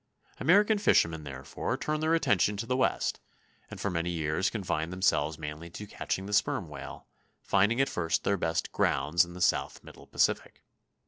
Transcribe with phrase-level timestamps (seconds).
[0.39, 3.19] American fishermen therefore turned their attention to the West,
[3.69, 7.05] and for many years confined themselves mainly to catching the sperm whale,
[7.43, 10.63] finding at first their best "grounds" in the south middle Pacific.